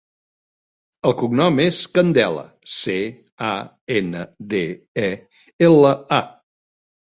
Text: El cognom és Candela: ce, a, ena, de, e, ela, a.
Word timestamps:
El 1.09 1.13
cognom 1.19 1.61
és 1.65 1.81
Candela: 1.99 2.47
ce, 2.77 2.97
a, 3.51 3.53
ena, 4.03 4.27
de, 4.57 4.65
e, 5.07 5.15
ela, 5.71 5.97
a. 6.23 6.27